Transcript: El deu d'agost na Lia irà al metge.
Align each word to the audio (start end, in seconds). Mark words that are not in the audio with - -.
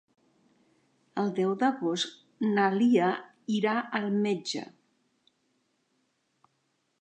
El 1.23 1.27
deu 1.39 1.51
d'agost 1.63 2.15
na 2.55 2.65
Lia 2.77 3.11
irà 3.59 3.75
al 4.01 4.09
metge. 4.25 4.65